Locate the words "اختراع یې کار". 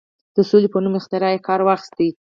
0.99-1.59